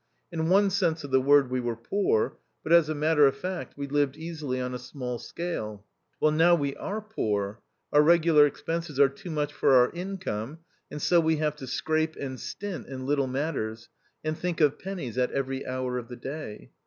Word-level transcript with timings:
In 0.31 0.49
one 0.49 0.71
sense 0.71 1.03
of 1.03 1.11
the 1.11 1.21
word 1.21 1.51
we 1.51 1.59
were 1.59 1.75
poor; 1.75 2.39
but, 2.63 2.73
as 2.73 2.89
a 2.89 2.95
matter 2.95 3.27
of 3.27 3.37
fact, 3.37 3.77
we 3.77 3.85
lived 3.85 4.17
easily 4.17 4.59
on 4.59 4.73
a 4.73 4.79
small 4.79 5.19
scale. 5.19 5.85
Well, 6.19 6.31
now 6.31 6.55
we 6.55 6.75
are 6.77 7.01
poor; 7.01 7.61
our 7.93 8.01
regular 8.01 8.47
expenses 8.47 8.99
are 8.99 9.09
too 9.09 9.29
much 9.29 9.53
for 9.53 9.75
our 9.75 9.91
income, 9.91 10.57
and 10.89 10.99
so 10.99 11.19
we 11.19 11.35
have 11.35 11.55
to 11.57 11.67
scrape 11.67 12.15
and 12.19 12.39
stint 12.39 12.87
in 12.87 13.05
little 13.05 13.27
matters, 13.27 13.89
and 14.23 14.35
think 14.35 14.59
of 14.59 14.79
pennies 14.79 15.19
at 15.19 15.29
every 15.33 15.67
hour 15.67 15.99
of 15.99 16.07
the 16.07 16.15
day. 16.17 16.71